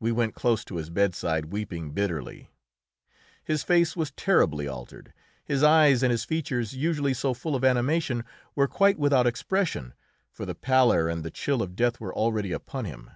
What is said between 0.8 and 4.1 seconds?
bedside, weeping bitterly. His face